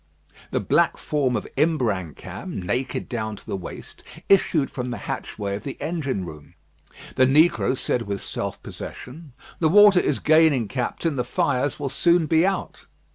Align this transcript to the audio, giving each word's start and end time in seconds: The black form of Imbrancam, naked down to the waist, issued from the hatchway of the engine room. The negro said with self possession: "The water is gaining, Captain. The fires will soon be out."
The 0.49 0.59
black 0.59 0.97
form 0.97 1.35
of 1.35 1.45
Imbrancam, 1.55 2.63
naked 2.63 3.07
down 3.07 3.35
to 3.35 3.45
the 3.45 3.55
waist, 3.55 4.03
issued 4.29 4.71
from 4.71 4.89
the 4.89 4.97
hatchway 5.05 5.55
of 5.55 5.61
the 5.63 5.79
engine 5.79 6.25
room. 6.25 6.55
The 7.17 7.27
negro 7.27 7.77
said 7.77 8.01
with 8.01 8.23
self 8.23 8.63
possession: 8.63 9.33
"The 9.59 9.69
water 9.69 9.99
is 9.99 10.17
gaining, 10.17 10.67
Captain. 10.69 11.17
The 11.17 11.23
fires 11.23 11.79
will 11.79 11.89
soon 11.89 12.25
be 12.25 12.47
out." 12.47 12.87